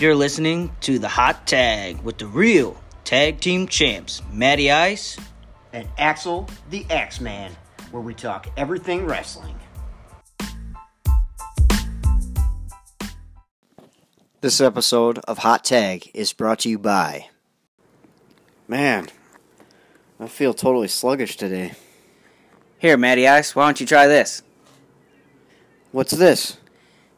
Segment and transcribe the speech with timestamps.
[0.00, 5.16] You're listening to the Hot Tag with the real tag team champs, Matty Ice
[5.72, 7.52] and Axel the Axeman,
[7.92, 9.54] where we talk everything wrestling.
[14.40, 17.28] This episode of Hot Tag is brought to you by.
[18.66, 19.10] Man,
[20.18, 21.74] I feel totally sluggish today.
[22.78, 24.42] Here, Matty Ice, why don't you try this?
[25.92, 26.56] What's this?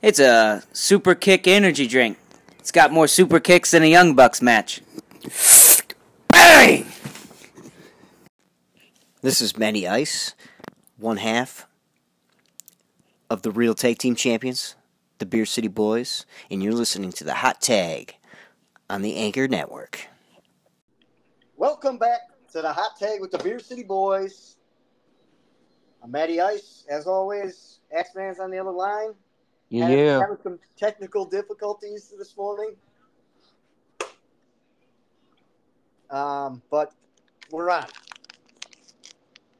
[0.02, 2.18] It's a super kick energy drink.
[2.66, 4.80] It's got more super kicks than a Young Bucks match.
[6.26, 6.84] Bang!
[9.22, 10.34] This is Matty Ice,
[10.96, 11.68] one half
[13.30, 14.74] of the Real Tag Team Champions,
[15.18, 18.16] the Beer City Boys, and you're listening to the Hot Tag
[18.90, 20.08] on the Anchor Network.
[21.56, 24.56] Welcome back to the Hot Tag with the Beer City Boys.
[26.02, 27.78] I'm Matty Ice, as always.
[27.92, 29.14] X Man's on the other line.
[29.68, 29.88] Yeah.
[29.88, 32.76] Having, having some technical difficulties this morning.
[36.10, 36.92] Um, but
[37.50, 37.86] we're on.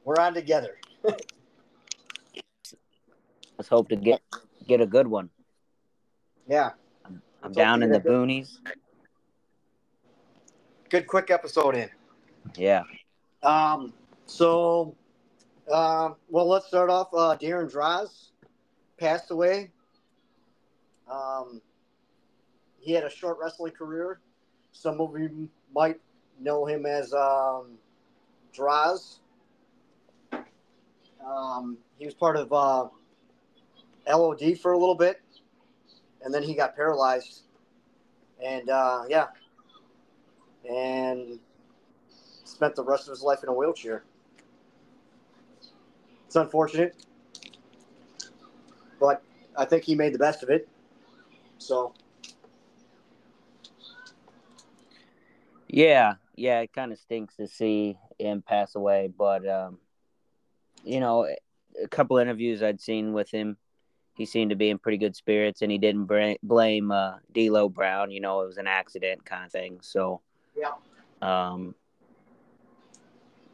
[0.05, 0.79] We're on together.
[3.59, 4.21] Let's hope to get
[4.67, 5.31] get a good one.
[6.47, 6.71] Yeah.
[7.05, 8.59] I'm Let's down in the a boonies.
[10.89, 11.91] Good quick episode in.
[12.57, 12.85] Yeah.
[13.43, 13.93] Um,
[14.27, 14.95] so,
[15.73, 17.09] um, well, let's start off.
[17.13, 18.31] Uh, Darren Droz
[18.99, 19.71] passed away.
[21.11, 21.61] Um,
[22.79, 24.21] he had a short wrestling career.
[24.73, 26.01] Some of you might
[26.41, 27.79] know him as um,
[28.53, 29.21] Droz.
[31.25, 32.89] Um, he was part of uh,
[34.09, 35.21] LOD for a little bit,
[36.23, 37.43] and then he got paralyzed.
[38.45, 39.27] And uh, yeah,
[40.69, 41.39] and
[42.45, 44.05] spent the rest of his life in a wheelchair.
[46.27, 46.95] It's unfortunate,
[49.01, 49.23] but
[49.57, 50.69] I think he made the best of it.
[51.59, 51.95] So,
[55.69, 59.79] Yeah, yeah, it kind of stinks to see him pass away, but um,
[60.85, 61.27] you know,
[61.83, 63.57] a couple interviews I'd seen with him,
[64.17, 67.69] he seemed to be in pretty good spirits, and he didn't bra- blame uh, D'Lo
[67.69, 68.11] Brown.
[68.11, 69.81] You know, it was an accident kind of thing.
[69.83, 70.23] So,
[70.57, 70.73] yeah,
[71.21, 71.75] um,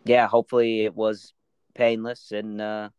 [0.05, 1.33] yeah, hopefully it was
[1.75, 2.91] painless, and uh,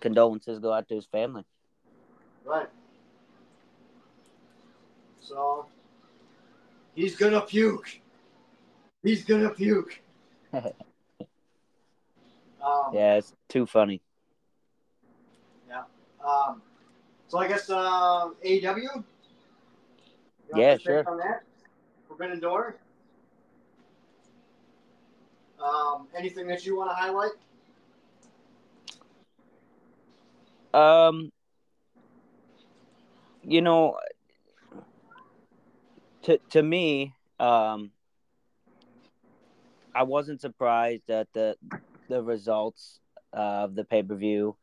[0.00, 1.44] condolences go out to his family.
[2.44, 2.68] right.
[5.30, 5.66] So,
[6.96, 8.00] he's gonna puke.
[9.04, 10.02] He's gonna puke.
[12.62, 14.02] Um, Yeah, it's too funny.
[15.66, 15.84] Yeah.
[16.22, 16.60] Um,
[17.26, 19.02] so I guess uh, AEW.
[20.54, 21.08] Yeah, sure.
[21.08, 21.44] On that,
[22.06, 22.76] Forbidden Door.
[25.58, 27.32] Um, anything that you want to highlight?
[30.74, 31.32] Um,
[33.42, 33.96] you know,
[36.22, 37.92] to to me, um,
[39.94, 41.56] I wasn't surprised at the
[42.08, 43.00] the results
[43.32, 44.56] of the pay per view.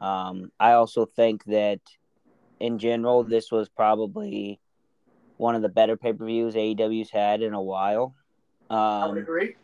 [0.00, 1.80] Um, I also think that
[2.58, 4.60] in general, this was probably
[5.36, 8.14] one of the better pay per views AEW's had in a while.
[8.70, 9.56] I would Um, agree.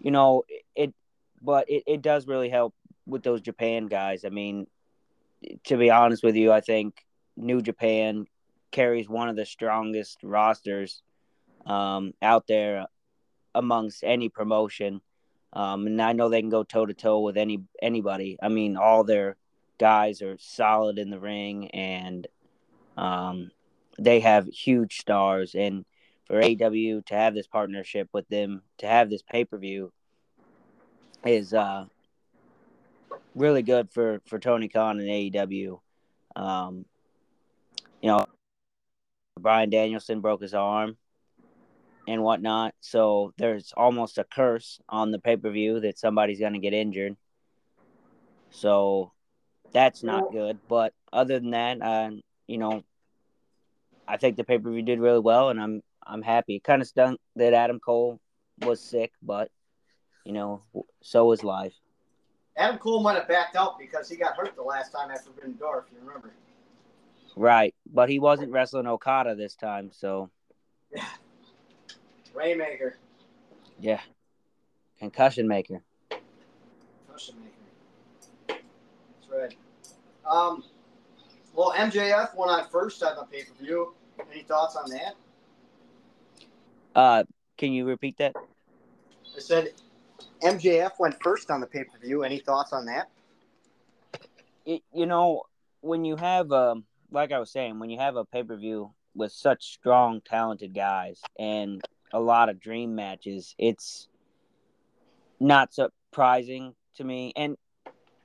[0.00, 0.44] you know
[0.76, 0.94] it
[1.42, 2.74] but it, it does really help
[3.06, 4.66] with those japan guys i mean
[5.64, 6.94] to be honest with you i think
[7.36, 8.26] new japan
[8.70, 11.02] carries one of the strongest rosters
[11.66, 12.86] um, out there
[13.54, 15.00] amongst any promotion.
[15.50, 18.38] Um, and i know they can go toe to toe with any anybody.
[18.42, 19.36] I mean all their
[19.78, 22.26] guys are solid in the ring and
[22.96, 23.50] um,
[23.98, 25.54] they have huge stars.
[25.54, 25.84] And
[26.26, 29.92] for AW to have this partnership with them, to have this pay per view,
[31.24, 31.86] is uh,
[33.34, 35.80] really good for for Tony Khan and AEW.
[36.36, 36.84] Um,
[38.02, 38.26] you know,
[39.38, 40.96] Bryan Danielson broke his arm
[42.06, 46.54] and whatnot, so there's almost a curse on the pay per view that somebody's going
[46.54, 47.16] to get injured.
[48.50, 49.12] So
[49.72, 50.58] that's not good.
[50.68, 52.10] But other than that, uh,
[52.46, 52.82] you know,
[54.06, 56.60] I think the pay per view did really well, and I'm I'm happy.
[56.60, 58.20] Kind of stunk that Adam Cole
[58.60, 59.50] was sick, but
[60.24, 60.62] you know,
[61.02, 61.74] so was life.
[62.56, 65.86] Adam Cole might have backed out because he got hurt the last time Forbidden Door,
[65.86, 66.32] if you remember.
[67.36, 70.30] Right, but he wasn't wrestling Okada this time, so
[70.94, 71.04] Yeah.
[72.34, 72.96] Rainmaker.
[73.80, 74.00] yeah,
[74.98, 75.82] concussion maker.
[77.06, 78.60] Concussion maker.
[79.20, 79.56] That's right.
[80.30, 80.62] Um,
[81.54, 83.94] well, MJF went on first on the pay per view.
[84.32, 85.14] Any thoughts on that?
[86.94, 87.24] Uh,
[87.56, 88.34] can you repeat that?
[89.36, 89.72] I said
[90.42, 92.24] MJF went first on the pay per view.
[92.24, 93.08] Any thoughts on that?
[94.66, 95.42] It, you know,
[95.80, 98.92] when you have um, like I was saying, when you have a pay per view
[99.14, 101.82] with such strong, talented guys and
[102.12, 104.08] a lot of dream matches, it's
[105.40, 107.32] not surprising to me.
[107.36, 107.56] And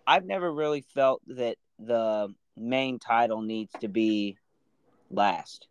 [0.05, 4.37] I've never really felt that the main title needs to be
[5.09, 5.67] last.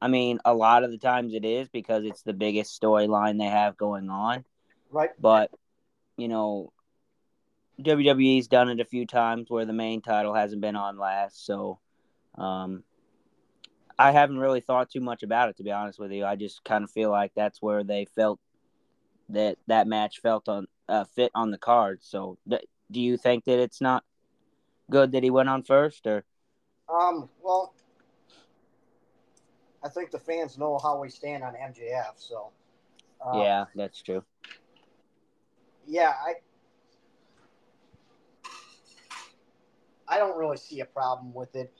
[0.00, 3.44] I mean, a lot of the times it is because it's the biggest storyline they
[3.44, 4.44] have going on.
[4.90, 5.10] Right.
[5.20, 5.50] But,
[6.16, 6.72] you know,
[7.80, 11.46] WWE's done it a few times where the main title hasn't been on last.
[11.46, 11.78] So,
[12.36, 12.84] um,
[13.98, 16.24] I haven't really thought too much about it, to be honest with you.
[16.24, 18.40] I just kind of feel like that's where they felt
[19.28, 22.00] that that match felt on uh, fit on the card.
[22.02, 24.04] So, th- do you think that it's not
[24.90, 26.24] good that he went on first, or?
[26.88, 27.28] Um.
[27.40, 27.74] Well,
[29.84, 32.14] I think the fans know how we stand on MJF.
[32.16, 32.50] So.
[33.24, 34.24] Um, yeah, that's true.
[35.86, 36.34] Yeah, I.
[40.08, 41.72] I don't really see a problem with it.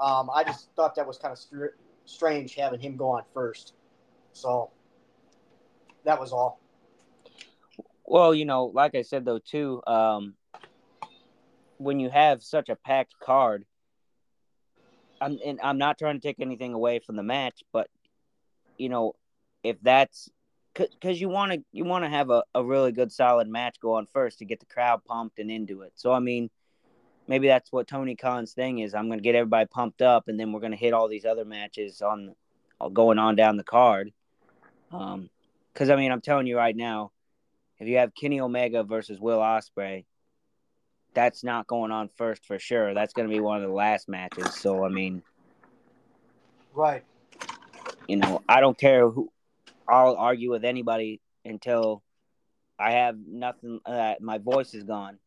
[0.00, 3.74] Um, I just thought that was kind of str- strange having him go on first.
[4.32, 4.70] So
[6.04, 6.60] that was all.
[8.04, 10.34] Well, you know, like I said though too, um,
[11.78, 13.64] when you have such a packed card,
[15.20, 17.88] I'm and I'm not trying to take anything away from the match, but
[18.78, 19.14] you know,
[19.62, 20.30] if that's
[20.74, 23.94] because you want to you want to have a, a really good solid match go
[23.94, 25.92] on first to get the crowd pumped and into it.
[25.96, 26.50] So I mean,
[27.28, 28.94] maybe that's what Tony Khan's thing is.
[28.94, 31.24] I'm going to get everybody pumped up, and then we're going to hit all these
[31.24, 32.34] other matches on
[32.92, 34.12] going on down the card.
[34.90, 35.30] Um,
[35.72, 37.12] because I mean, I'm telling you right now,
[37.78, 40.06] if you have Kenny Omega versus Will Ospreay,
[41.14, 42.94] that's not going on first for sure.
[42.94, 44.54] That's going to be one of the last matches.
[44.54, 45.22] So I mean,
[46.74, 47.04] right?
[48.08, 49.30] You know, I don't care who.
[49.86, 52.02] I'll argue with anybody until
[52.78, 53.80] I have nothing.
[53.86, 55.18] Uh, my voice is gone.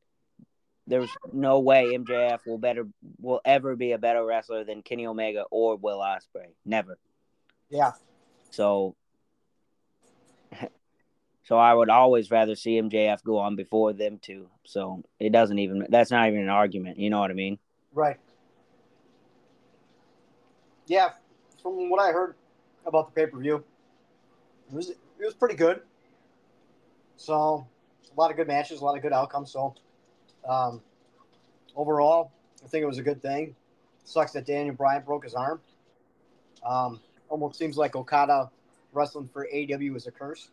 [0.88, 2.88] There's no way MJF will better
[3.20, 6.54] will ever be a better wrestler than Kenny Omega or Will Ospreay.
[6.66, 6.98] Never.
[7.70, 7.92] Yeah.
[8.50, 8.96] So
[11.44, 14.50] so I would always rather see MJF go on before them two.
[14.66, 16.98] So it doesn't even that's not even an argument.
[16.98, 17.60] You know what I mean?
[17.94, 18.18] Right.
[20.88, 21.12] Yeah,
[21.62, 22.36] from what I heard
[22.86, 23.64] about the pay per view,
[24.70, 25.82] it was it was pretty good.
[27.18, 27.68] So
[28.16, 29.52] a lot of good matches, a lot of good outcomes.
[29.52, 29.76] So
[30.48, 30.82] um,
[31.76, 32.32] overall,
[32.64, 33.56] I think it was a good thing.
[34.04, 35.62] Sucks that Daniel Bryan broke his arm.
[36.66, 37.00] Um,
[37.30, 38.50] almost seems like Okada
[38.94, 40.50] wrestling for AW is a curse.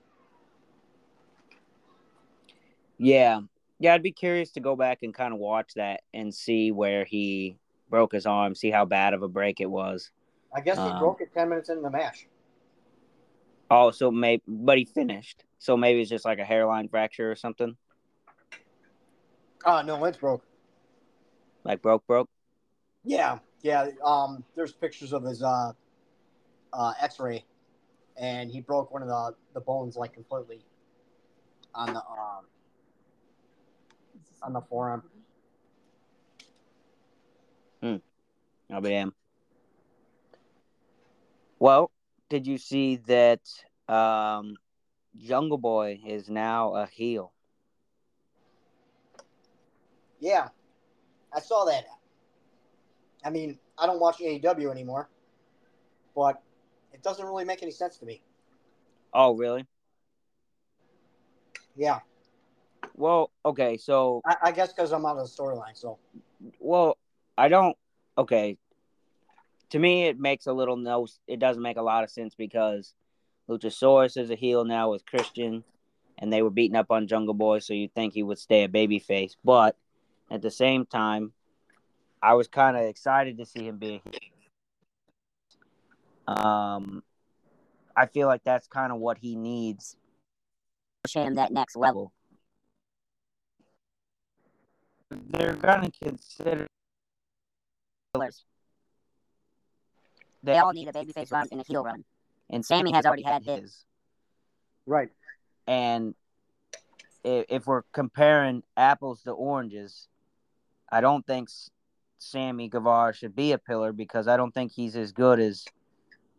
[2.99, 3.41] Yeah.
[3.81, 7.05] Yeah, I'd be curious to go back and kind of watch that and see where
[7.05, 7.57] he
[7.89, 10.11] broke his arm, see how bad of a break it was.
[10.55, 12.27] I guess he um, broke it 10 minutes into the match.
[13.71, 15.45] Oh, so maybe, but he finished.
[15.59, 17.77] So maybe it's just like a hairline fracture or something.
[19.65, 20.45] Oh, no, it's broke.
[21.65, 22.29] Like broke, broke?
[23.05, 23.89] Yeah, yeah.
[24.05, 25.73] Um, there's pictures of his uh,
[26.73, 27.45] uh, X-ray,
[28.17, 30.65] and he broke one of the the bones like completely
[31.75, 32.45] on the um
[34.43, 35.03] on the forearm.
[37.83, 37.97] Hmm.
[38.71, 39.13] I'll be damned.
[41.59, 41.91] Well,
[42.29, 43.41] did you see that
[43.89, 44.57] um,
[45.17, 47.33] Jungle Boy is now a heel?
[50.21, 50.49] Yeah,
[51.33, 51.85] I saw that.
[53.25, 55.09] I mean, I don't watch AEW anymore,
[56.15, 56.43] but
[56.93, 58.23] it doesn't really make any sense to me.
[59.13, 59.67] Oh, really?
[61.77, 62.01] Yeah.
[62.95, 65.77] Well, okay, so I, I guess because I'm out of the storyline.
[65.77, 65.99] So,
[66.59, 66.99] well,
[67.37, 67.77] I don't.
[68.17, 68.59] Okay,
[69.71, 71.07] to me, it makes a little no.
[71.29, 72.95] It doesn't make a lot of sense because
[73.49, 75.63] Luchasaurus is a heel now with Christian,
[76.19, 78.69] and they were beating up on Jungle Boy, so you'd think he would stay a
[78.69, 79.37] babyface.
[79.45, 79.77] But
[80.31, 81.33] at the same time,
[82.23, 84.03] I was kind of excited to see him be.
[86.27, 87.03] Um,
[87.97, 89.97] I feel like that's kind of what he needs.
[91.05, 92.13] Push him that next level
[95.11, 96.67] they're gonna consider
[98.15, 98.45] killers.
[100.43, 102.05] They all need a babyface run and a heel run,
[102.51, 103.85] and Sammy has already had his.
[104.87, 105.11] Right.
[105.67, 106.15] And
[107.25, 110.09] if we're comparing apples to oranges,
[110.91, 111.49] I don't think
[112.19, 115.65] Sammy Guevara should be a pillar because I don't think he's as good as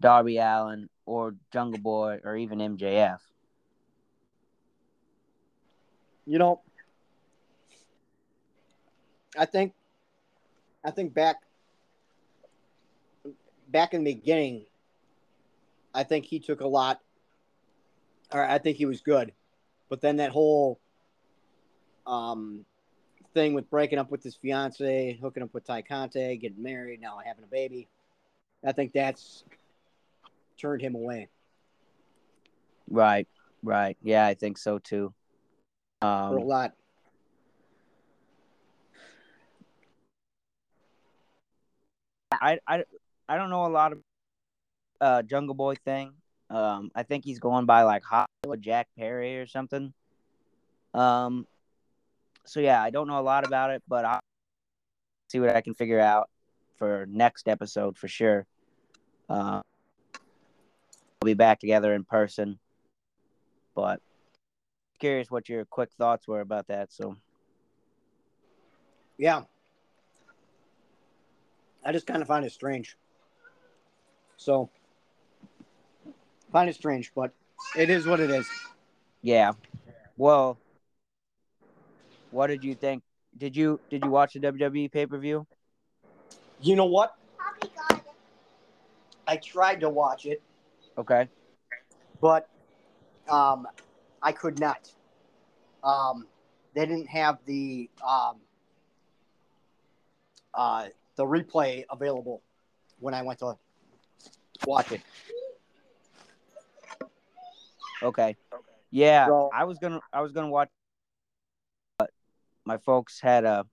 [0.02, 3.20] Darby Allin or Jungle Boy or even MJF.
[6.26, 6.62] You know,
[9.38, 9.74] I think
[10.84, 11.38] I think back
[13.68, 14.66] back in the beginning,
[15.94, 17.02] I think he took a lot
[18.32, 19.34] or I think he was good.
[19.90, 20.80] But then that whole
[22.06, 22.66] um
[23.34, 27.20] thing with breaking up with his fiance, hooking up with Tay Conti, getting married, now
[27.24, 27.88] having a baby.
[28.66, 29.44] I think that's
[30.58, 31.30] turned him away.
[32.90, 33.28] Right,
[33.64, 33.98] right.
[34.02, 35.14] Yeah, I think so too.
[36.02, 36.74] for a Um, lot.
[42.32, 42.84] I, I,
[43.28, 44.00] I don't know a lot of
[45.02, 46.14] uh Jungle Boy thing.
[46.50, 49.94] Um, I think he's going by like Hollywood Jack Perry or something.
[50.94, 51.46] Um,
[52.50, 54.20] so yeah, I don't know a lot about it, but I'll
[55.30, 56.30] see what I can figure out
[56.78, 58.48] for next episode for sure.
[59.30, 59.62] Uh,
[61.22, 62.60] we'll be back together in person,
[63.76, 64.02] but
[65.00, 66.92] curious what your quick thoughts were about that.
[66.92, 67.16] So
[69.18, 69.44] Yeah.
[71.86, 72.98] I just kind of find it strange.
[74.38, 74.70] So,
[76.52, 77.32] find it strange, but
[77.78, 78.50] it is what it is.
[79.22, 79.52] yeah,
[80.18, 80.58] well,
[82.32, 83.04] what did you think?
[83.38, 85.46] Did you did you watch the WWE pay per view?
[86.62, 87.16] You know what?
[89.28, 90.42] I tried to watch it,
[90.98, 91.30] Okay.
[92.20, 92.50] but
[93.30, 93.68] um,
[94.24, 94.92] I could not.
[95.84, 96.26] Um,
[96.74, 98.38] they didn't have the um,
[100.54, 102.42] uh, the replay available
[103.00, 103.56] when I went to
[104.66, 105.02] watch it.
[108.02, 108.36] Okay.
[108.92, 110.79] Yeah, So- I was gonna I was gonna watch, but
[112.70, 113.66] my folks had a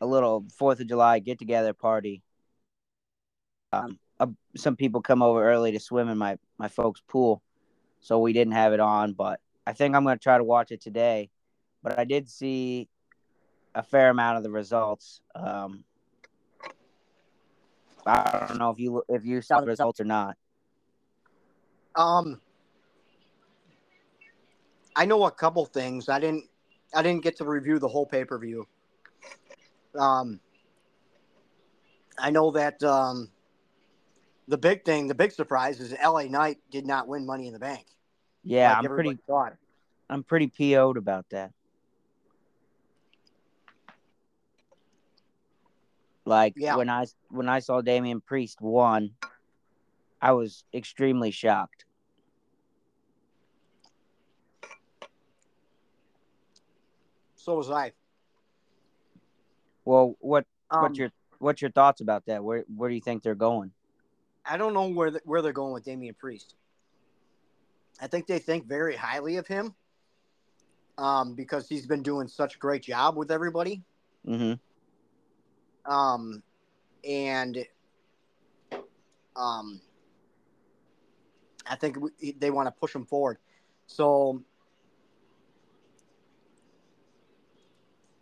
[0.00, 2.22] a little Fourth of July get together party.
[3.72, 7.40] Um, uh, some people come over early to swim in my my folks' pool,
[8.00, 9.12] so we didn't have it on.
[9.12, 11.30] But I think I'm gonna try to watch it today.
[11.84, 12.88] But I did see
[13.76, 15.20] a fair amount of the results.
[15.36, 15.84] Um,
[18.04, 20.36] I don't know if you if you saw the results or not.
[21.94, 22.40] Um,
[24.96, 26.08] I know a couple things.
[26.08, 26.46] I didn't.
[26.94, 28.66] I didn't get to review the whole pay per view.
[29.98, 30.40] Um,
[32.18, 33.30] I know that um,
[34.48, 36.28] the big thing, the big surprise, is L.A.
[36.28, 37.86] Knight did not win Money in the Bank.
[38.42, 39.54] Yeah, like I'm pretty thought.
[40.10, 41.52] I'm pretty PO'd about that.
[46.26, 46.76] Like Yeah.
[46.76, 49.10] when I when I saw Damian Priest won,
[50.20, 51.84] I was extremely shocked.
[57.44, 57.92] So was I.
[59.84, 61.10] Well, what Um, what's your
[61.40, 62.42] what's your thoughts about that?
[62.42, 63.72] Where where do you think they're going?
[64.46, 66.54] I don't know where the, where they're going with Damian Priest.
[68.00, 69.74] I think they think very highly of him,
[70.96, 73.82] um, because he's been doing such a great job with everybody.
[74.24, 74.54] hmm
[75.84, 76.42] um,
[77.06, 77.58] and
[79.36, 79.82] um,
[81.66, 81.98] I think
[82.38, 83.36] they want to push him forward.
[83.86, 84.42] So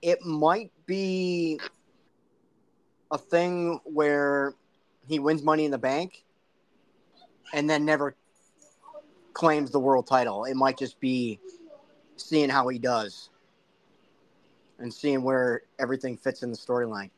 [0.03, 1.61] it might be
[3.11, 4.55] a thing where
[5.07, 6.25] he wins Money in the Bank
[7.55, 8.17] and then never
[9.33, 10.45] claims the world title.
[10.45, 11.39] It might just be
[12.17, 13.31] seeing how he does
[14.79, 17.11] and seeing where everything fits in the storyline.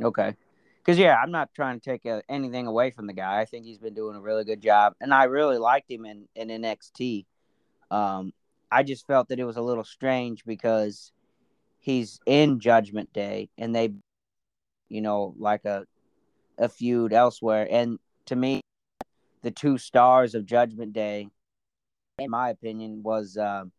[0.00, 0.36] Okay.
[0.78, 3.40] Because yeah, I'm not trying to take uh anything away from the guy.
[3.40, 6.28] I think he's been doing a really good job, and I really liked him in
[6.34, 7.26] in NXT.
[7.90, 8.32] Um,
[8.70, 11.12] I just felt that it was a little strange because
[11.78, 13.92] he's in Judgment Day, and they,
[14.88, 15.86] you know, like a
[16.58, 17.66] a feud elsewhere.
[17.70, 18.60] And to me,
[19.42, 21.28] the two stars of Judgment Day,
[22.18, 23.72] in my opinion, was um,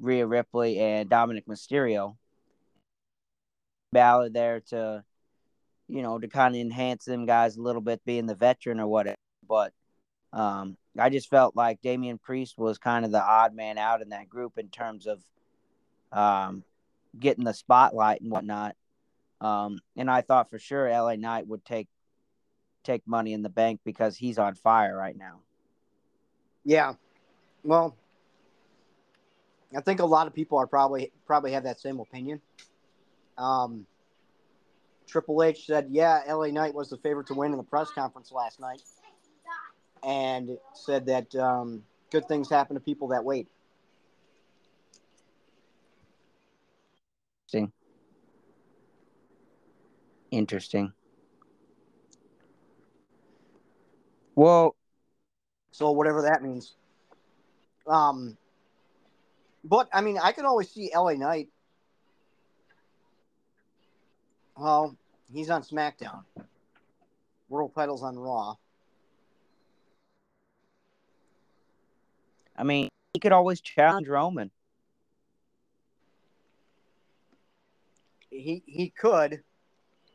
[0.00, 2.16] Rhea Ripley and Dominik Mysterio.
[3.92, 5.04] Balor there to
[5.92, 8.86] you know, to kind of enhance them guys a little bit, being the veteran or
[8.86, 9.16] whatever.
[9.46, 9.74] But
[10.32, 14.10] um, I just felt like Damian Priest was kind of the odd man out in
[14.10, 15.22] that group in terms of
[16.12, 16.64] um,
[17.18, 18.76] getting the spotlight and whatnot.
[19.40, 21.88] Um, and I thought for sure LA Knight would take
[22.84, 25.40] take money in the bank because he's on fire right now.
[26.64, 26.94] Yeah.
[27.64, 27.96] Well,
[29.76, 32.40] I think a lot of people are probably probably have that same opinion.
[33.38, 33.86] Um,
[35.06, 38.30] Triple H said, "Yeah, LA Knight was the favorite to win in the press conference
[38.32, 38.82] last night,"
[40.02, 43.48] and said that um, good things happen to people that wait.
[47.46, 47.72] Interesting.
[50.30, 50.92] Interesting.
[54.34, 54.74] Well,
[55.72, 56.74] So whatever that means.
[57.86, 58.36] Um,
[59.64, 61.48] but I mean, I can always see LA Knight.
[64.56, 64.96] Well,
[65.32, 66.24] he's on SmackDown.
[67.48, 68.54] World titles on Raw.
[72.56, 74.50] I mean, he could always challenge Roman.
[78.30, 79.42] He he could,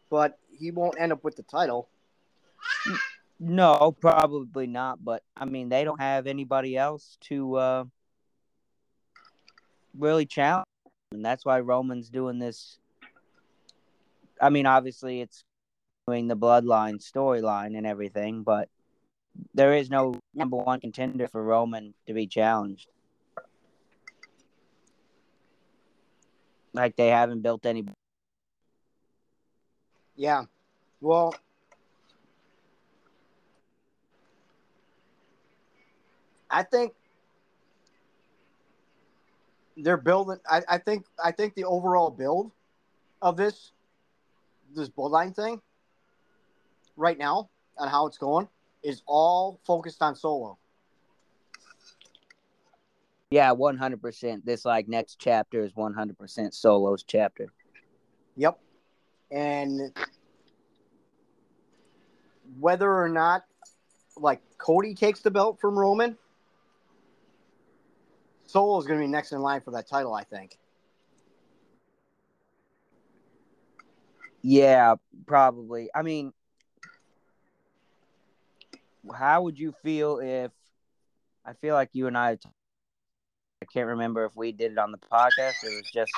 [0.10, 1.88] but he won't end up with the title.
[3.40, 5.04] No, probably not.
[5.04, 7.84] But I mean, they don't have anybody else to uh,
[9.98, 10.66] really challenge,
[11.12, 12.80] and that's why Roman's doing this.
[14.42, 15.44] I mean, obviously, it's
[16.08, 18.70] doing the bloodline storyline and everything, but
[19.54, 22.88] there is no number one contender for Roman to be challenged.
[26.74, 27.86] Like they haven't built any.
[30.16, 30.44] Yeah.
[31.02, 31.34] Well,
[36.50, 36.94] I think
[39.76, 40.38] they're building.
[40.50, 42.52] I, I think I think the overall build
[43.22, 43.72] of this
[44.76, 45.62] this bloodline thing
[46.96, 48.48] right now on how it's going
[48.84, 50.58] is all focused on solo.
[53.30, 54.46] Yeah, one hundred percent.
[54.46, 57.48] This like next chapter is one hundred percent Solo's chapter.
[58.38, 58.58] Yep.
[59.32, 59.92] And
[62.60, 63.44] whether or not
[64.16, 66.18] like Cody takes the belt from Roman,
[68.46, 70.58] Solo is going to be next in line for that title, I think.
[74.42, 75.90] Yeah, probably.
[75.94, 76.32] I mean,
[79.16, 80.52] how would you feel if
[81.46, 82.38] I feel like you and I
[83.62, 86.14] I can't remember if we did it on the podcast or it was just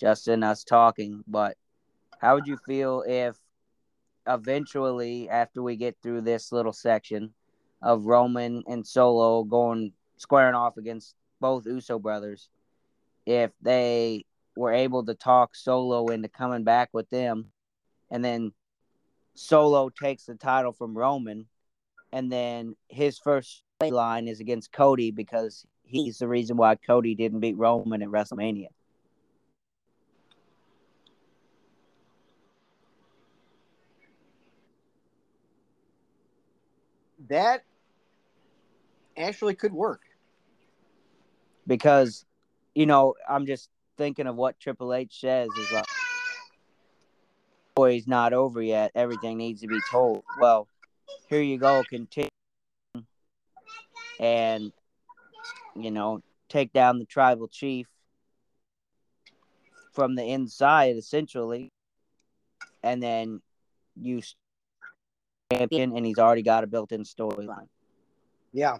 [0.00, 1.56] just in us talking, but
[2.18, 3.36] how would you feel if
[4.26, 7.32] eventually after we get through this little section
[7.82, 12.48] of Roman and Solo going squaring off against both Uso brothers,
[13.26, 14.24] if they
[14.56, 17.52] were able to talk Solo into coming back with them,
[18.10, 18.52] and then
[19.34, 21.46] Solo takes the title from Roman,
[22.14, 27.40] and then his first line is against Cody because he's the reason why Cody didn't
[27.40, 28.68] beat Roman at WrestleMania.
[37.28, 37.64] That
[39.16, 40.02] actually could work.
[41.66, 42.24] Because,
[42.76, 45.84] you know, I'm just thinking of what Triple H says is like,
[47.74, 48.92] boy's not over yet.
[48.94, 50.22] Everything needs to be told.
[50.38, 50.68] Well,
[51.28, 51.82] here you go.
[51.88, 52.28] Continue.
[54.20, 54.72] And
[55.76, 57.88] you know, take down the tribal chief
[59.92, 61.70] from the inside, essentially,
[62.82, 63.40] and then
[63.96, 64.22] you
[65.52, 67.68] champion, and he's already got a built-in storyline.
[68.52, 68.78] Yeah.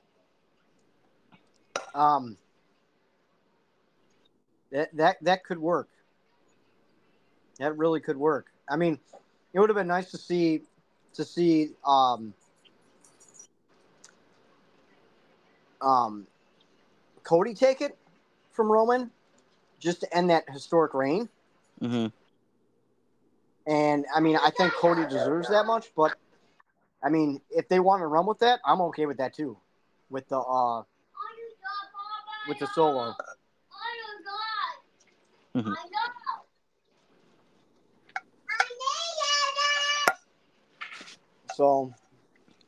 [1.95, 2.37] Um.
[4.71, 5.89] That that that could work.
[7.59, 8.47] That really could work.
[8.69, 8.99] I mean,
[9.53, 10.63] it would have been nice to see
[11.15, 12.35] to see um
[15.81, 16.27] um
[17.23, 17.97] Cody take it
[18.53, 19.11] from Roman
[19.81, 21.29] just to end that historic reign.
[21.81, 22.07] Mm-hmm.
[23.67, 26.15] And I mean, I think Cody deserves that much, but
[27.03, 29.57] I mean, if they want to run with that, I'm okay with that too.
[30.11, 30.83] With the uh
[32.47, 33.15] with the solo.
[35.55, 35.73] Mm-hmm.
[41.55, 41.93] So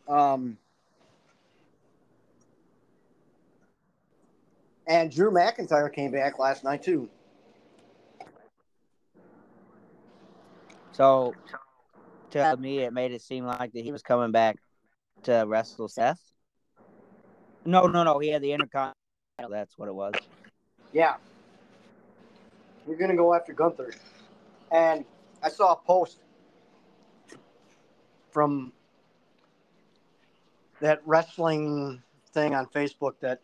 [0.09, 0.59] um
[4.87, 7.09] And Drew McIntyre came back last night too.
[10.93, 11.35] So,
[12.31, 14.57] to me, it made it seem like that he was coming back
[15.25, 16.21] to wrestle Seth.
[17.65, 18.19] No, no, no.
[18.21, 18.95] He had the Intercontinental.
[19.51, 20.15] That's what it was.
[20.93, 21.17] Yeah.
[22.87, 23.93] We're gonna go after Gunther,
[24.71, 25.05] and
[25.43, 26.21] I saw a post
[28.31, 28.73] from
[30.81, 33.41] that wrestling thing on Facebook that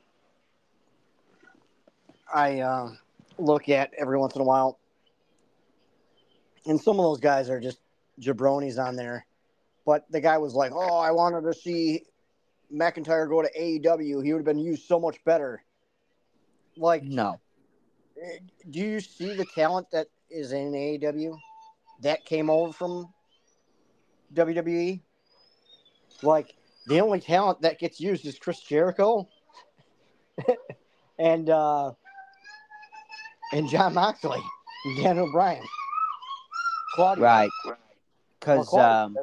[2.32, 2.90] I uh,
[3.38, 4.78] look at every once in a while,
[6.66, 7.78] and some of those guys are just
[8.20, 9.26] jabronis on there.
[9.84, 12.04] But the guy was like, "Oh, I wanted to see
[12.72, 14.24] McIntyre go to AEW.
[14.24, 15.62] He would have been used so much better."
[16.76, 17.40] Like, no.
[18.70, 21.36] Do you see the talent that is in AEW
[22.00, 23.12] that came over from
[24.34, 25.00] WWE?
[26.22, 26.54] Like,
[26.86, 29.28] the only talent that gets used is Chris Jericho
[31.18, 31.92] and uh,
[33.52, 34.40] and Jon Moxley,
[34.84, 35.64] and Daniel Bryan.
[36.94, 37.24] Claudio.
[37.24, 37.50] Right.
[38.38, 39.16] Because well, um,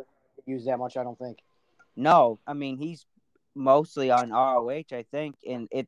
[0.45, 1.39] use that much, I don't think.
[1.95, 3.05] No, I mean he's
[3.55, 5.87] mostly on ROH, I think, and it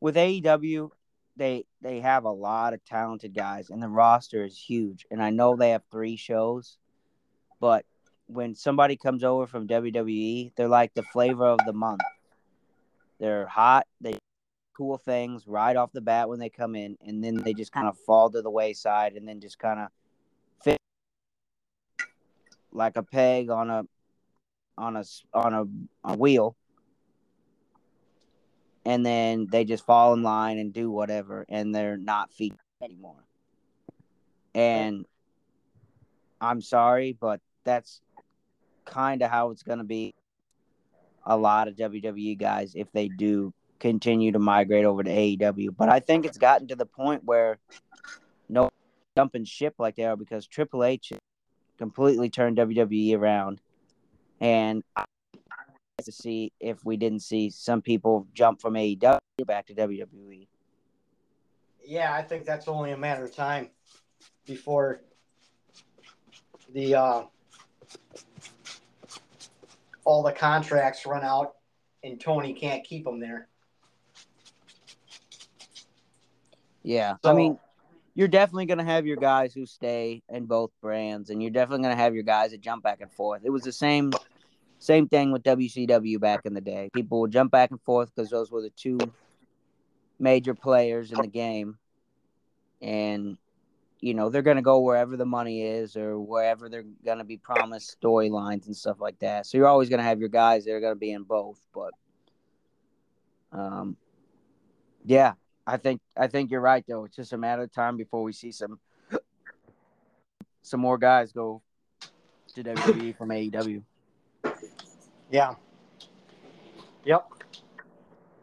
[0.00, 0.90] with AEW,
[1.36, 5.06] they they have a lot of talented guys, and the roster is huge.
[5.10, 6.76] And I know they have three shows,
[7.60, 7.84] but
[8.26, 12.00] when somebody comes over from WWE, they're like the flavor of the month.
[13.18, 13.86] They're hot.
[14.00, 14.18] They
[14.76, 17.88] cool things right off the bat when they come in, and then they just kind
[17.88, 19.88] of fall to the wayside, and then just kind of
[20.62, 20.78] fit.
[22.72, 23.84] like a peg on a
[24.76, 26.56] on a on a, a wheel
[28.84, 33.24] and then they just fall in line and do whatever and they're not feet anymore
[34.54, 35.06] and
[36.40, 38.00] i'm sorry but that's
[38.86, 40.14] kind of how it's going to be.
[41.28, 45.88] A lot of wwe guys if they do continue to migrate over to aew but
[45.88, 47.58] i think it's gotten to the point where
[48.48, 48.70] no
[49.16, 51.12] dumping ship like they are because triple h
[51.76, 53.60] completely turned wwe around.
[54.40, 55.04] And I
[56.04, 60.46] to see if we didn't see some people jump from AEW back to WWE.
[61.82, 63.70] Yeah, I think that's only a matter of time
[64.44, 65.02] before
[66.74, 67.22] the uh,
[70.06, 71.56] all the contracts run out
[72.02, 73.48] and Tony can't keep them there.
[76.82, 77.58] Yeah, so, I mean,
[78.14, 81.82] you're definitely going to have your guys who stay in both brands, and you're definitely
[81.82, 83.42] going to have your guys that jump back and forth.
[83.44, 84.12] It was the same
[84.78, 86.90] same thing with WCW back in the day.
[86.94, 88.98] People would jump back and forth because those were the two
[90.18, 91.78] major players in the game.
[92.80, 93.36] And,
[94.00, 97.24] you know, they're going to go wherever the money is or wherever they're going to
[97.24, 99.46] be promised storylines and stuff like that.
[99.46, 101.60] So you're always going to have your guys that are going to be in both.
[101.74, 101.92] But,
[103.52, 103.96] um,
[105.04, 105.32] yeah,
[105.66, 107.04] I think I think you're right though.
[107.04, 108.78] It's just a matter of time before we see some
[110.62, 111.62] some more guys go
[112.54, 113.82] to WWE from AEW.
[115.30, 115.54] Yeah.
[117.04, 117.26] Yep.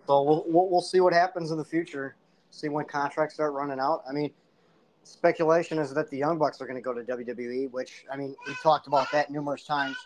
[0.08, 2.16] So we'll, we'll, we'll see what happens in the future.
[2.50, 4.04] See when contracts start running out.
[4.08, 4.32] I mean,
[5.04, 8.36] speculation is that the Young Bucks are going to go to WWE, which I mean
[8.48, 9.98] we talked about that numerous times.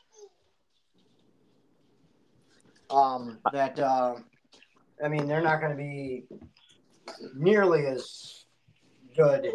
[2.89, 4.15] Um, that uh,
[5.03, 6.25] I mean they're not going to be
[7.35, 8.45] nearly as
[9.15, 9.51] good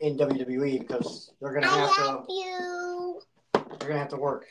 [0.00, 2.24] in WWE because they're going to have to.
[2.28, 3.20] You.
[3.54, 4.46] They're going to have to work.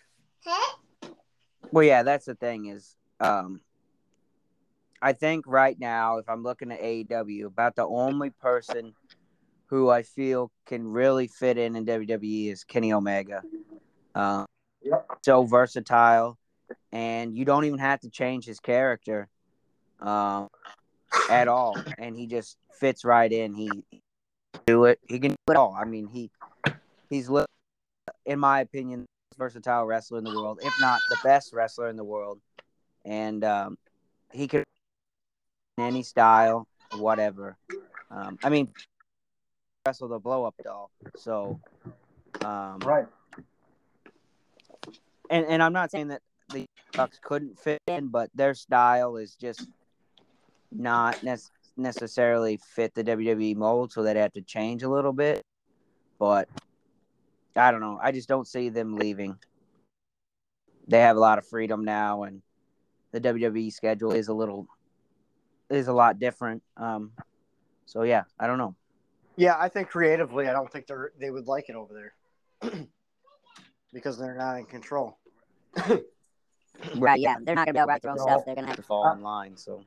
[1.71, 3.61] Well, yeah, that's the thing is, um,
[5.03, 8.93] I think right now, if I'm looking at AEW, about the only person
[9.65, 13.43] who I feel can really fit in in WWE is Kenny Omega.
[14.15, 14.45] Uh,
[14.81, 15.05] yep.
[15.21, 16.37] So versatile,
[16.93, 19.27] and you don't even have to change his character
[19.99, 20.47] um,
[21.29, 23.53] at all, and he just fits right in.
[23.53, 23.83] He
[24.65, 24.99] do it.
[25.05, 25.75] He can do it all.
[25.77, 26.31] I mean, he
[27.09, 27.29] he's
[28.25, 31.97] in my opinion most versatile wrestler in the world, if not the best wrestler in
[31.97, 32.39] the world.
[33.03, 33.77] And um,
[34.31, 34.63] he could
[35.77, 37.57] any style, whatever.
[38.11, 38.69] Um, I mean,
[39.85, 40.91] wrestle the blow up doll.
[41.15, 41.59] So,
[42.43, 43.05] um, right.
[45.29, 49.35] And and I'm not saying that the Bucks couldn't fit in, but their style is
[49.35, 49.67] just
[50.71, 51.37] not ne-
[51.75, 55.41] necessarily fit the WWE mold, so they'd have to change a little bit.
[56.19, 56.47] But
[57.55, 57.99] I don't know.
[58.01, 59.37] I just don't see them leaving.
[60.87, 62.41] They have a lot of freedom now, and
[63.11, 64.67] the WWE schedule is a little
[65.73, 66.63] is a lot different.
[66.77, 67.11] Um,
[67.85, 68.75] so yeah, I don't know.
[69.35, 72.11] Yeah, I think creatively, I don't think they they would like it over
[72.61, 72.71] there
[73.93, 75.17] because they're not in control.
[76.95, 77.19] right?
[77.19, 78.45] Yeah, they're not gonna be able to write their own stuff.
[78.45, 79.57] They're gonna have to fall in line.
[79.57, 79.83] So.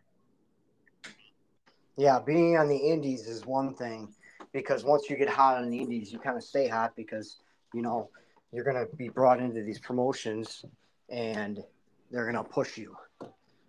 [1.97, 4.13] Yeah, being on the indies is one thing
[4.53, 7.39] because once you get hot on the indies, you kind of stay hot because
[7.77, 8.09] you know,
[8.53, 10.65] you're going to be brought into these promotions
[11.11, 11.63] and
[12.11, 12.97] they're going to push you.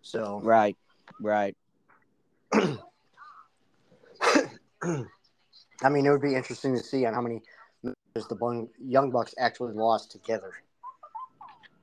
[0.02, 0.78] So, right,
[1.20, 1.56] right.
[5.84, 7.42] I mean, it would be interesting to see on how many
[8.16, 10.52] the Young Bucks actually lost together.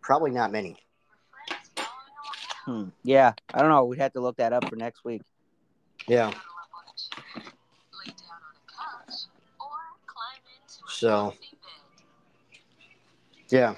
[0.02, 0.76] Probably not many.
[2.64, 2.88] Hmm.
[3.02, 3.84] Yeah, I don't know.
[3.84, 5.22] We'd have to look that up for next week.
[6.06, 6.32] Yeah.
[10.88, 11.34] So,
[13.48, 13.74] yeah.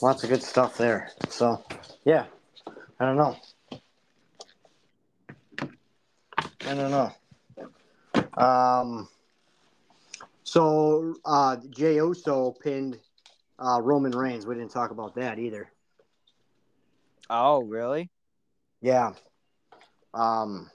[0.00, 1.10] Lots of good stuff there.
[1.28, 1.62] So,
[2.04, 2.26] yeah.
[2.98, 3.36] I don't know.
[6.72, 8.42] I don't know.
[8.42, 9.08] Um,
[10.42, 12.98] so, uh, Jey Uso pinned
[13.58, 14.46] uh, Roman Reigns.
[14.46, 15.70] We didn't talk about that either.
[17.28, 18.10] Oh, really?
[18.80, 19.12] Yeah.
[20.14, 20.70] Um,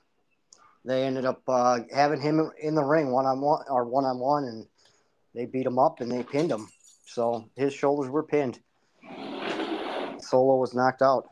[0.85, 4.19] they ended up uh, having him in the ring one on one or one on
[4.19, 4.67] one, and
[5.33, 6.67] they beat him up and they pinned him.
[7.07, 8.59] So his shoulders were pinned.
[10.19, 11.27] Solo was knocked out,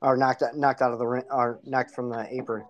[0.00, 2.64] or knocked knocked out of the ring, or knocked from the apron,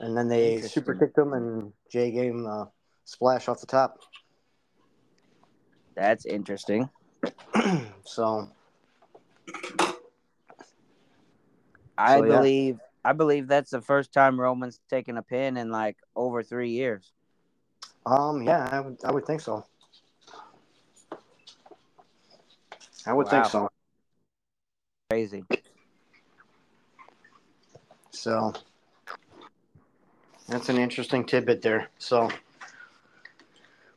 [0.00, 2.70] and then they super kicked him, and Jey gave him a
[3.04, 3.98] splash off the top.
[5.96, 6.90] That's interesting.
[8.04, 8.48] so,
[11.96, 12.80] I so, believe yeah.
[13.04, 17.12] I believe that's the first time Roman's taken a pin in like over three years.
[18.06, 19.64] Um, yeah, I would I would think so.
[23.06, 23.30] I would Wow.
[23.30, 23.68] think so.
[25.10, 25.44] Crazy.
[28.10, 28.52] So
[30.48, 31.88] that's an interesting tidbit there.
[31.98, 32.28] So,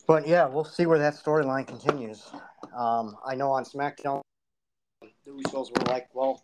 [0.07, 2.29] but yeah, we'll see where that storyline continues.
[2.75, 4.21] Um, I know on SmackDown,
[5.01, 6.43] the Usos were like, well,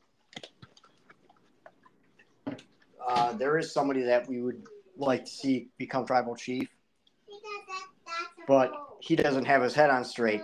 [3.08, 4.64] uh, there is somebody that we would
[4.98, 6.68] like to see become tribal chief,
[8.48, 10.42] but he doesn't have his head on straight.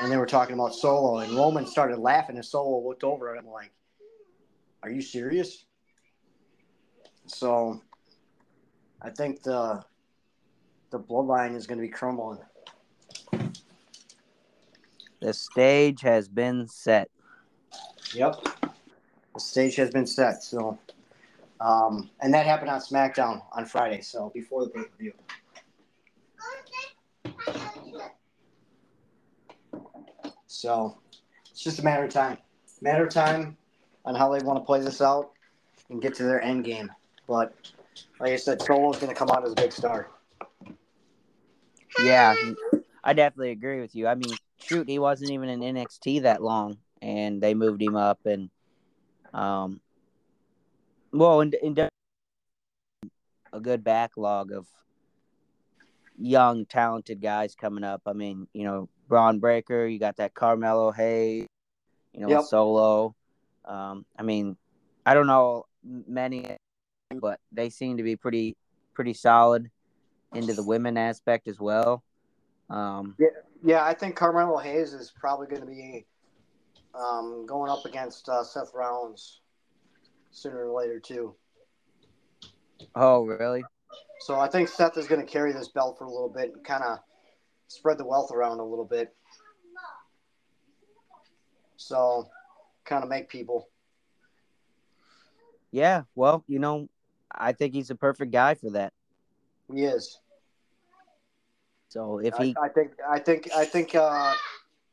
[0.00, 3.42] And they were talking about Solo, and Roman started laughing, and Solo looked over at
[3.42, 3.72] him like,
[4.84, 5.64] "Are you serious?"
[7.26, 7.82] So,
[9.00, 9.84] I think the
[10.90, 12.38] the bloodline is going to be crumbling.
[15.20, 17.10] The stage has been set.
[18.14, 18.36] Yep.
[19.34, 20.42] The stage has been set.
[20.42, 20.78] So,
[21.60, 24.00] um, and that happened on SmackDown on Friday.
[24.00, 25.12] So before the pay per view.
[30.46, 30.98] So
[31.50, 32.38] it's just a matter of time.
[32.80, 33.56] Matter of time
[34.04, 35.32] on how they want to play this out
[35.90, 36.90] and get to their end game.
[37.26, 37.54] But
[38.20, 40.10] like I said, Solo's going to come out as a big star.
[42.02, 42.34] Yeah,
[43.02, 44.06] I definitely agree with you.
[44.06, 48.20] I mean, shoot, he wasn't even in NXT that long, and they moved him up,
[48.24, 48.50] and
[49.34, 49.80] um,
[51.12, 51.88] well, and, and
[53.52, 54.66] a good backlog of
[56.18, 58.02] young, talented guys coming up.
[58.06, 61.46] I mean, you know, Bron Breakker, you got that Carmelo Hayes,
[62.12, 62.42] you know, Yep.
[62.42, 63.14] Solo.
[63.64, 64.56] Um, I mean,
[65.06, 66.56] I don't know many,
[67.16, 68.56] but they seem to be pretty,
[68.94, 69.70] pretty solid
[70.34, 72.02] into the women aspect as well.
[72.68, 73.16] Um,
[73.64, 76.06] Yeah, I think Carmelo Hayes is probably going to be
[76.94, 79.40] um, going up against uh, Seth Rollins
[80.30, 81.34] sooner or later too.
[82.94, 83.64] oh, really?
[84.20, 86.62] So I think Seth is going to carry this belt for a little bit and
[86.64, 86.98] kind of
[87.68, 89.14] spread the wealth around a little bit.
[91.76, 92.28] So
[92.84, 93.68] kind of make people.
[95.70, 96.02] Yeah.
[96.14, 96.88] Well, you know,
[97.32, 98.92] I think he's the perfect guy for that.
[99.72, 100.18] He is.
[101.88, 102.92] So if he, I think.
[103.08, 103.48] I think.
[103.54, 103.94] I think.
[103.94, 104.34] Uh,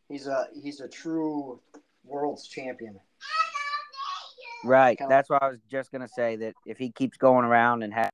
[0.10, 1.60] he's a he's a true
[2.06, 3.00] world's champion.
[4.64, 6.36] right, kinda- that's why I was just gonna say.
[6.38, 8.10] That if he keeps going around and has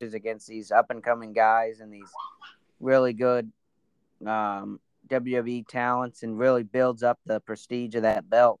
[0.00, 2.10] matches against these up and coming guys and these
[2.80, 3.50] really good
[4.26, 8.60] um, WWE talents and really builds up the prestige of that belt,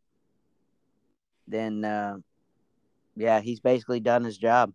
[1.48, 2.16] then uh,
[3.16, 4.72] yeah, he's basically done his job.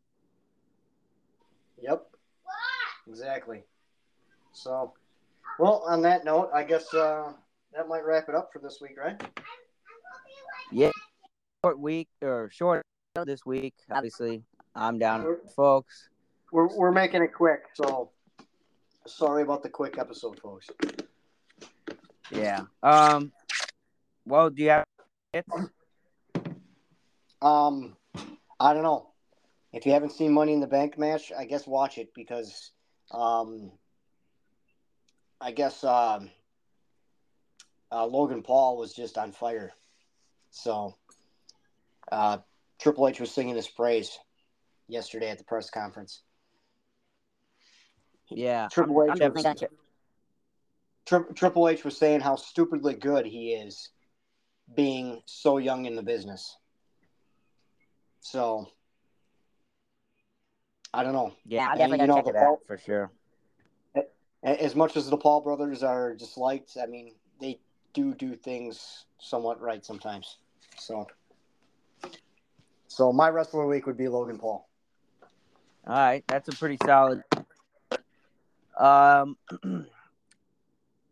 [1.82, 2.06] Yep.
[3.08, 3.64] Exactly.
[4.52, 4.94] So,
[5.60, 7.32] well, on that note, I guess uh,
[7.74, 9.22] that might wrap it up for this week, right?
[10.72, 10.92] Yeah,
[11.64, 12.82] short week or short
[13.26, 13.74] this week.
[13.90, 14.44] Obviously,
[14.76, 16.10] I'm down, folks.
[16.52, 18.12] We're, we're making it quick, so
[19.06, 20.68] sorry about the quick episode, folks.
[22.32, 22.64] Yeah.
[22.84, 23.32] Um.
[24.26, 24.86] Well, do you have
[25.32, 25.48] hits?
[27.42, 27.96] Um,
[28.60, 29.12] I don't know.
[29.78, 32.72] If you haven't seen Money in the Bank match, I guess watch it because,
[33.12, 33.72] um,
[35.40, 36.32] I guess um,
[37.92, 39.72] uh, Logan Paul was just on fire.
[40.50, 40.96] So,
[42.12, 42.40] uh,
[42.80, 44.18] Triple H was singing his praise
[44.88, 46.24] yesterday at the press conference.
[48.32, 48.70] Yeah.
[48.72, 49.46] Triple H I'm was-
[51.06, 53.92] Tri- Triple H was saying how stupidly good he is
[54.76, 56.58] being so young in the business.
[58.22, 58.72] So,
[60.98, 61.32] I don't know.
[61.46, 63.12] Yeah, And, definitely know, check the it out for sure.
[64.44, 67.60] As much as the Paul brothers are disliked, I mean, they
[67.94, 70.38] do do things somewhat right sometimes.
[70.80, 71.06] So,
[72.88, 74.68] so my wrestler of the week would be Logan Paul.
[75.86, 77.24] All right, that's a pretty solid.
[78.80, 79.38] Um,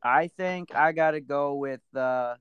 [0.04, 2.36] I think I got to go with uh,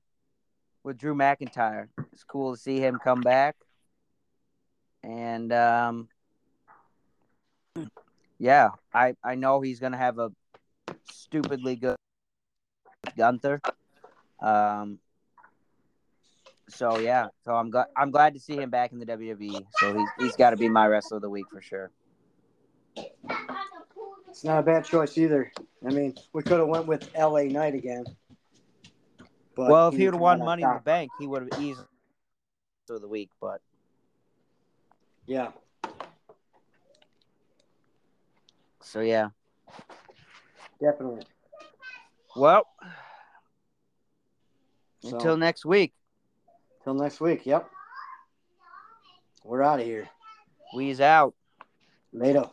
[0.83, 1.89] with Drew McIntyre.
[2.11, 3.55] It's cool to see him come back,
[5.03, 6.09] and um,
[8.39, 10.31] yeah, I I know he's gonna have a
[11.11, 11.95] stupidly good
[13.17, 13.61] Gunther.
[14.41, 14.99] Um,
[16.69, 19.65] so yeah, so I'm glad I'm glad to see him back in the WWE.
[19.79, 21.91] So he's he's got to be my wrestler of the week for sure.
[24.29, 25.51] It's not a bad choice either.
[25.85, 28.03] I mean, we could have went with LA Knight again.
[29.55, 30.79] But well, if he would have won Money in the.
[30.79, 31.85] Bank, he would have easily
[32.89, 33.29] of the week.
[33.39, 33.61] But
[35.25, 35.51] Yeah.
[38.85, 39.29] So yeah.
[40.79, 41.23] Definitely.
[42.35, 42.67] Well,
[44.99, 45.93] So, until next week,
[46.83, 47.45] till next week.
[47.45, 47.69] Yep.
[49.43, 50.09] We're out of here.
[50.73, 51.33] we's out.
[52.13, 52.49] Later.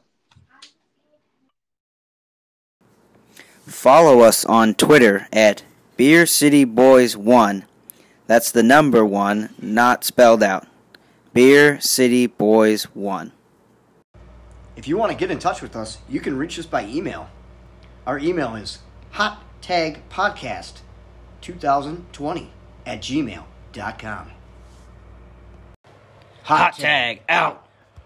[3.66, 5.62] Follow us on Twitter at
[5.96, 7.64] Beer City Boys One.
[8.26, 10.66] That's the number one, not spelled out.
[11.32, 13.32] Beer City Boys 1.
[14.76, 17.28] If you want to get in touch with us, you can reach us by email.
[18.06, 18.78] Our email is
[19.10, 20.80] hot tag podcast
[21.40, 22.50] 2020
[22.86, 24.30] at gmail.com.
[26.44, 27.66] Hot tag out.